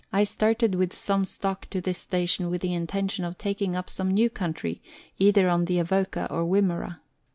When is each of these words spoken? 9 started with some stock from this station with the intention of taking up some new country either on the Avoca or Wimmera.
9 0.11 0.25
started 0.25 0.73
with 0.73 0.95
some 0.95 1.23
stock 1.23 1.67
from 1.69 1.81
this 1.81 1.99
station 1.99 2.49
with 2.49 2.61
the 2.63 2.73
intention 2.73 3.23
of 3.23 3.37
taking 3.37 3.75
up 3.75 3.87
some 3.87 4.09
new 4.09 4.31
country 4.31 4.81
either 5.19 5.47
on 5.47 5.65
the 5.65 5.77
Avoca 5.77 6.27
or 6.33 6.43
Wimmera. 6.43 6.97